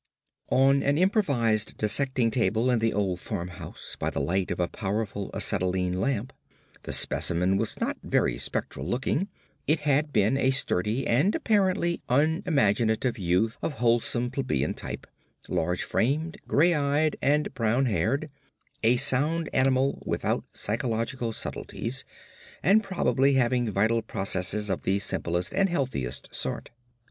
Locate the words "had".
9.81-10.11